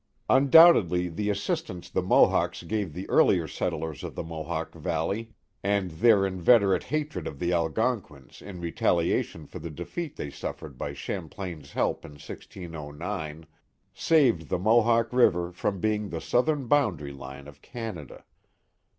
[0.31, 5.29] Undoubtedly the assistance the Mohawks gave the earlier settlers of the Mohawk Valley,
[5.63, 10.93] and their inveterate hatred of the Algonquins in retaliation for the defeat they suffered by
[10.93, 13.43] Champlain's help in i6og,
[13.93, 18.25] saved the Mohawk River from be ing the southern boundary line of Canada.